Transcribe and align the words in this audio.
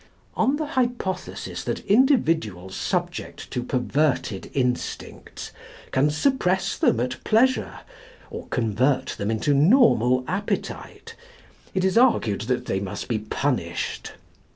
On 0.33 0.55
the 0.55 0.65
hypothesis 0.65 1.63
that 1.65 1.85
individuals 1.85 2.75
subject 2.75 3.51
to 3.51 3.61
perverted 3.61 4.49
instincts 4.55 5.51
can 5.91 6.09
suppress 6.09 6.75
them 6.75 6.99
at 6.99 7.23
pleasure 7.23 7.81
or 8.31 8.47
convert 8.47 9.09
them 9.09 9.29
into 9.29 9.53
normal 9.53 10.23
appetite, 10.27 11.15
it 11.75 11.85
is 11.85 11.99
argued 11.99 12.41
that 12.49 12.65
they 12.65 12.79
must 12.79 13.07
be 13.09 13.19
punished. 13.19 14.13